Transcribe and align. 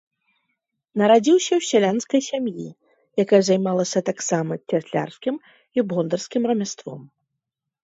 Нарадзіўся 1.01 1.53
ў 1.59 1.67
сялянскай 1.71 2.21
сям'і, 2.29 2.65
якая 3.25 3.41
займалася 3.51 3.99
таксама 4.09 4.53
цяслярскім 4.69 5.35
і 5.41 5.79
бондарскім 5.93 6.43
рамяством. 6.53 7.01